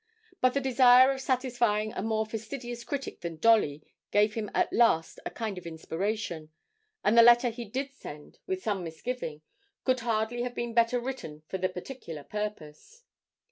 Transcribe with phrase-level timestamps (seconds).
[0.41, 5.19] But the desire of satisfying a more fastidious critic than Dolly gave him at last
[5.27, 6.49] a kind of inspiration,
[7.03, 9.41] and the letter he did send, with some misgiving,
[9.83, 13.03] could hardly have been better written for the particular purpose.